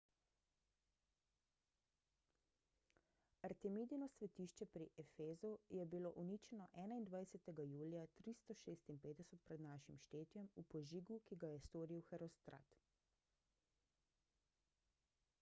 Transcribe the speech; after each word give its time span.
artemidino 3.49 4.07
svetišče 4.13 4.67
pri 4.77 4.87
efezu 5.03 5.51
je 5.79 5.85
bilo 5.91 6.13
uničeno 6.23 6.67
21 7.09 7.67
julija 7.77 8.07
356 8.15 9.37
pr 9.49 9.55
n 9.61 9.77
š 10.07 10.17
v 10.55 10.65
požigu 10.75 11.19
ki 11.29 11.39
ga 11.45 11.51
je 11.55 11.61
storil 11.69 12.03
herostrat 12.09 12.77